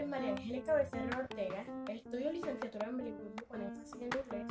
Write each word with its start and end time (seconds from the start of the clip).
Angélica 0.00 0.74
Becerra 0.74 1.18
Ortega, 1.18 1.64
estudio 1.88 2.30
licenciatura 2.30 2.86
en 2.86 2.98
bilingüismo 2.98 3.42
con 3.48 3.60
énfasis 3.60 3.94
en 3.94 4.02
inglés 4.04 4.46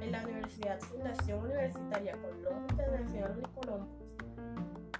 en 0.00 0.12
la 0.12 0.22
Universidad 0.24 0.80
Fundación 0.80 1.44
Universitaria 1.44 2.16
Colombo 2.16 2.66
Internacional 2.70 3.36
de 3.36 3.48
Colombo. 3.48 3.88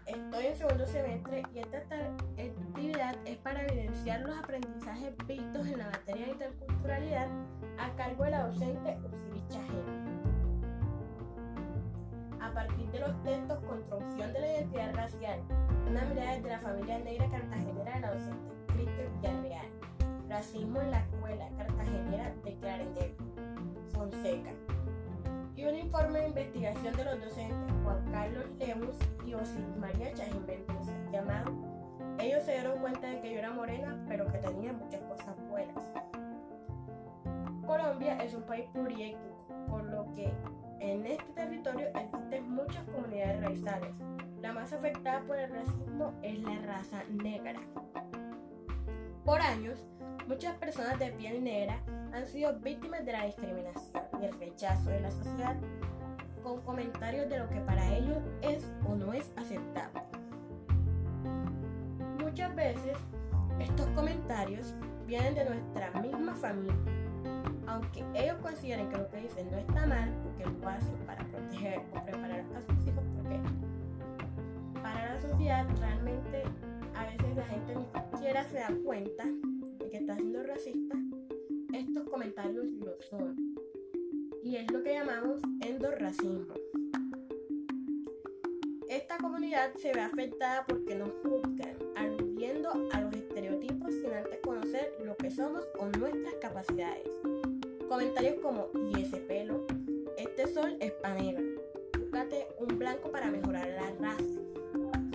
Estoy 0.05 0.47
en 0.47 0.57
segundo 0.57 0.87
semestre 0.87 1.43
y 1.55 1.59
esta 1.61 1.79
actividad 1.79 3.17
es 3.25 3.39
para 3.39 3.63
evidenciar 3.63 4.21
los 4.21 4.37
aprendizajes 4.37 5.15
vistos 5.27 5.67
en 5.67 5.79
la 5.79 5.87
materia 5.87 6.27
de 6.27 6.33
interculturalidad 6.33 7.29
a 7.79 7.97
cargo 7.97 8.25
de 8.25 8.31
la 8.33 8.47
docente 8.49 8.99
Usiri 8.99 9.43
A 12.39 12.53
partir 12.53 12.87
de 12.91 13.01
los 13.01 13.23
textos 13.23 13.59
Construcción 13.65 14.33
de 14.35 14.41
la 14.41 14.53
identidad 14.53 14.95
racial, 14.95 15.41
una 15.89 16.05
mirada 16.05 16.35
desde 16.35 16.49
la 16.51 16.59
familia 16.59 16.99
negra 16.99 17.31
cartagenera 17.31 17.95
de 17.95 18.01
la 18.01 18.13
En 20.79 20.91
la 20.93 21.01
Escuela 21.01 21.49
Cartagenera 21.59 22.33
de 22.45 22.55
Clarendel, 22.55 23.15
Fonseca, 23.93 24.51
y 25.57 25.65
un 25.65 25.75
informe 25.75 26.21
de 26.21 26.29
investigación 26.29 26.97
de 26.97 27.05
los 27.05 27.21
docentes 27.21 27.75
Juan 27.83 28.13
Carlos 28.13 28.45
Lemus 28.57 28.97
y 29.27 29.35
Osiris 29.35 29.77
María 29.77 30.15
Chajín 30.15 30.47
Mendoza, 30.47 30.93
llamado 31.11 31.53
Ellos 32.21 32.45
se 32.45 32.53
dieron 32.53 32.79
cuenta 32.79 33.09
de 33.09 33.21
que 33.21 33.33
yo 33.33 33.39
era 33.41 33.51
morena, 33.51 33.99
pero 34.09 34.27
que 34.29 34.39
tenía 34.39 34.73
muchas 34.73 35.01
cosas 35.03 35.35
buenas. 35.49 35.85
Colombia 37.67 38.17
es 38.23 38.33
un 38.35 38.43
país 38.45 38.67
pluriétnico, 38.73 39.47
por 39.69 39.83
lo 39.85 40.07
que 40.15 40.33
en 40.79 41.05
este 41.05 41.33
territorio 41.33 41.89
existen 41.97 42.49
muchas 42.49 42.85
comunidades 42.85 43.43
raciales. 43.43 43.97
La 44.41 44.53
más 44.53 44.73
afectada 44.73 45.21
por 45.23 45.37
el 45.37 45.51
racismo 45.51 46.15
es 46.23 46.39
la 46.39 46.57
raza 46.61 47.03
negra. 47.11 47.61
Por 49.25 49.43
años, 49.43 49.85
muchas 50.31 50.55
personas 50.59 50.97
de 51.01 51.11
piel 51.11 51.43
negra 51.43 51.81
han 52.13 52.25
sido 52.25 52.57
víctimas 52.61 53.05
de 53.05 53.11
la 53.11 53.27
discriminación 53.27 54.05
y 54.23 54.27
el 54.27 54.39
rechazo 54.39 54.89
de 54.89 55.01
la 55.01 55.11
sociedad 55.11 55.57
con 56.45 56.61
comentarios 56.61 57.29
de 57.29 57.41
lo 57.41 57.49
que 57.49 57.59
para 57.63 57.97
ellos 57.97 58.19
es 58.41 58.65
o 58.89 58.95
no 58.95 59.13
es 59.13 59.29
aceptable. 59.35 60.01
Muchas 62.21 62.55
veces 62.55 62.97
estos 63.59 63.89
comentarios 63.89 64.73
vienen 65.05 65.35
de 65.35 65.47
nuestra 65.47 65.91
misma 66.01 66.37
familia, 66.37 66.77
aunque 67.67 68.05
ellos 68.15 68.37
consideren 68.41 68.89
que 68.89 68.99
lo 68.99 69.11
que 69.11 69.23
dicen 69.23 69.51
no 69.51 69.59
está 69.59 69.85
mal, 69.85 70.15
porque 70.23 70.47
lo 70.49 70.69
hacen 70.69 70.97
para 71.07 71.25
proteger 71.25 71.81
o 71.91 72.05
preparar 72.05 72.45
a 72.55 72.73
sus 72.73 72.87
hijos, 72.87 73.03
porque 73.17 73.41
para 74.81 75.15
la 75.17 75.21
sociedad 75.21 75.67
realmente 75.81 76.45
a 76.95 77.05
veces 77.07 77.37
la 77.37 77.45
gente 77.47 77.75
ni 77.75 78.17
siquiera 78.17 78.45
se 78.45 78.59
da 78.59 78.71
cuenta 78.85 79.25
que 79.91 79.97
está 79.97 80.17
siendo 80.17 80.43
racista, 80.45 80.97
estos 81.75 82.09
comentarios 82.09 82.67
lo 82.67 83.01
son. 83.03 83.57
Y 84.43 84.57
es 84.57 84.71
lo 84.71 84.83
que 84.83 84.95
llamamos 84.95 85.41
endorracismo. 85.61 86.55
Esta 88.89 89.19
comunidad 89.19 89.75
se 89.77 89.93
ve 89.93 90.01
afectada 90.01 90.65
porque 90.67 90.95
nos 90.95 91.11
juzgan, 91.23 91.77
aludiendo 91.97 92.71
a 92.93 93.01
los 93.01 93.13
estereotipos 93.15 93.93
sin 93.93 94.13
antes 94.13 94.39
conocer 94.41 94.93
lo 95.05 95.17
que 95.17 95.31
somos 95.31 95.65
o 95.79 95.87
nuestras 95.87 96.35
capacidades. 96.41 97.09
Comentarios 97.89 98.37
como, 98.41 98.69
y 98.93 99.03
ese 99.03 99.19
pelo, 99.19 99.67
este 100.17 100.47
sol 100.47 100.77
es 100.81 100.93
pan 100.93 101.19
negro, 101.19 101.45
búscate 101.99 102.47
un 102.59 102.79
blanco 102.79 103.11
para 103.11 103.31
mejorar 103.31 103.69
la 103.69 103.91
raza. 104.01 104.25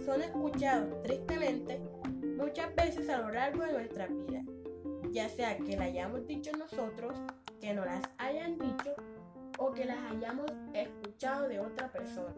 Son 0.05 0.21
escuchados 0.21 1.01
tristemente 1.03 1.79
muchas 2.37 2.75
veces 2.75 3.09
a 3.09 3.19
lo 3.19 3.31
largo 3.31 3.63
de 3.63 3.73
nuestra 3.73 4.07
vida, 4.07 4.43
ya 5.15 5.29
sea 5.29 5.57
que 5.57 5.77
la 5.77 5.85
hayamos 5.85 6.27
dicho 6.27 6.51
nosotros, 6.57 7.17
que 7.61 7.73
no 7.73 7.85
las 7.85 8.03
hayan 8.17 8.59
dicho 8.59 8.93
o 9.57 9.71
que 9.71 9.85
las 9.85 9.97
hayamos 10.11 10.51
escuchado 10.73 11.47
de 11.47 11.61
otra 11.61 11.87
persona. 11.87 12.35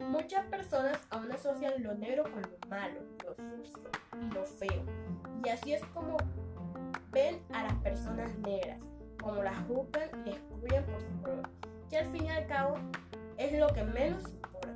Muchas 0.00 0.44
personas 0.46 0.98
aún 1.08 1.30
asocian 1.30 1.84
lo 1.84 1.94
negro 1.94 2.24
con 2.24 2.42
lo 2.42 2.68
malo, 2.68 3.00
lo 3.24 3.36
sucio 3.36 3.90
y 4.20 4.34
lo 4.34 4.44
feo. 4.44 4.82
Y 5.44 5.50
así 5.50 5.72
es 5.72 5.84
como 5.94 6.16
ven 7.12 7.40
a 7.52 7.62
las 7.62 7.74
personas 7.74 8.36
negras, 8.38 8.80
como 9.22 9.40
las 9.40 9.56
juzgan 9.68 10.10
y 10.26 10.30
excluyen 10.30 10.84
por 10.84 11.00
su 11.00 11.22
color, 11.22 11.48
que 11.88 11.98
al 11.98 12.06
fin 12.06 12.24
y 12.24 12.30
al 12.30 12.46
cabo 12.48 12.74
es 13.38 13.56
lo 13.56 13.68
que 13.68 13.84
menos 13.84 14.24
importa. 14.28 14.68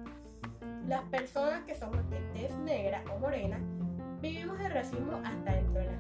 Las 0.86 1.02
personas 1.08 1.64
que 1.64 1.74
somos 1.74 2.08
de 2.10 2.20
tez 2.32 2.56
negra 2.58 3.02
o 3.12 3.18
morena 3.18 3.58
vivimos 4.20 4.60
el 4.60 4.70
racismo 4.70 5.20
hasta 5.24 5.52
dentro 5.52 5.80
de 5.80 5.93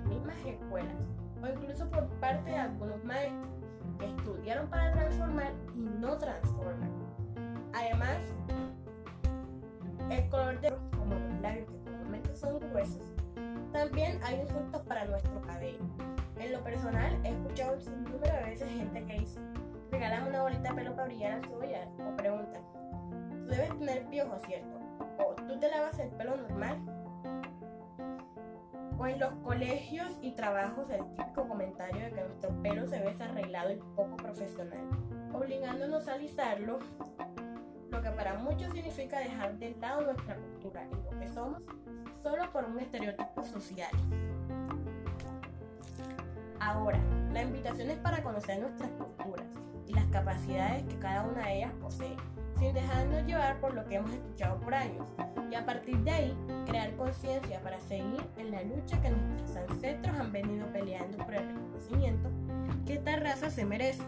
escuelas 0.50 1.08
o 1.42 1.46
incluso 1.46 1.88
por 1.90 2.06
parte 2.20 2.50
de 2.50 2.56
algunos 2.56 3.02
maestros 3.04 3.48
que 3.98 4.06
estudiaron 4.06 4.68
para 4.68 4.92
transformar 4.92 5.52
y 5.74 5.80
no 6.00 6.16
transforman. 6.18 6.90
Además, 7.72 8.18
el 10.10 10.28
color 10.28 10.60
de 10.60 10.74
como 10.96 11.14
los 11.14 11.40
labios 11.40 11.68
que 11.68 11.90
comúnmente 11.90 12.34
son 12.34 12.60
gruesos, 12.60 13.02
también 13.72 14.20
hay 14.22 14.40
insultos 14.40 14.82
para 14.82 15.04
nuestro 15.06 15.40
cabello. 15.42 15.84
En 16.38 16.52
lo 16.52 16.62
personal, 16.62 17.18
he 17.24 17.30
escuchado 17.30 17.78
un 17.86 18.04
número 18.04 18.34
de 18.34 18.42
veces 18.44 18.68
gente 18.68 19.04
que 19.04 19.18
dice, 19.20 19.40
regálame 19.90 20.30
una 20.30 20.42
bolita 20.42 20.74
pelo 20.74 20.94
para 20.94 21.06
brillar 21.06 21.40
la 21.40 21.48
tuya, 21.48 21.88
o 21.98 22.16
preguntan, 22.16 22.62
tú 23.44 23.50
debes 23.50 23.78
tener 23.78 24.06
piojos, 24.06 24.42
¿cierto? 24.42 24.78
O 25.18 25.34
tú 25.34 25.58
te 25.58 25.70
lavas 25.70 25.98
el 25.98 26.10
pelo 26.10 26.36
normal. 26.36 26.93
O 28.98 29.06
en 29.06 29.18
los 29.18 29.32
colegios 29.42 30.10
y 30.22 30.32
trabajos 30.32 30.88
el 30.90 31.04
típico 31.16 31.48
comentario 31.48 32.04
de 32.04 32.12
que 32.12 32.20
nuestro 32.22 32.62
pelo 32.62 32.86
se 32.86 33.00
ve 33.00 33.06
desarreglado 33.06 33.72
y 33.72 33.76
poco 33.96 34.16
profesional, 34.16 34.88
obligándonos 35.32 36.08
a 36.08 36.14
alisarlo 36.14 36.78
lo 37.90 38.02
que 38.02 38.10
para 38.10 38.34
muchos 38.34 38.72
significa 38.72 39.18
dejar 39.18 39.56
de 39.58 39.74
lado 39.76 40.00
nuestra 40.02 40.36
cultura 40.36 40.84
y 40.84 40.94
lo 41.12 41.20
que 41.20 41.28
somos 41.28 41.62
solo 42.22 42.50
por 42.52 42.64
un 42.64 42.80
estereotipo 42.80 43.44
social. 43.44 43.90
Ahora, 46.58 46.98
la 47.32 47.42
invitación 47.42 47.90
es 47.90 47.98
para 47.98 48.22
conocer 48.22 48.60
nuestras 48.60 48.90
culturas 48.92 49.46
y 49.86 49.92
las 49.92 50.06
capacidades 50.06 50.82
que 50.84 50.98
cada 50.98 51.24
una 51.24 51.46
de 51.46 51.58
ellas 51.58 51.72
posee, 51.80 52.16
sin 52.58 52.72
dejarnos 52.72 53.24
llevar 53.26 53.60
por 53.60 53.74
lo 53.74 53.84
que 53.84 53.96
hemos 53.96 54.10
escuchado 54.10 54.58
por 54.60 54.74
años, 54.74 55.06
y 55.50 55.54
a 55.54 55.66
partir 55.66 55.98
de 55.98 56.10
ahí 56.10 56.36
conciencia 56.96 57.60
para 57.60 57.80
seguir 57.80 58.22
en 58.36 58.50
la 58.50 58.62
lucha 58.62 59.00
que 59.00 59.10
nuestros 59.10 59.56
ancestros 59.56 60.18
han 60.18 60.32
venido 60.32 60.66
peleando 60.72 61.18
por 61.18 61.34
el 61.34 61.46
reconocimiento 61.46 62.30
que 62.86 62.94
esta 62.94 63.16
raza 63.16 63.50
se 63.50 63.64
merece. 63.64 64.02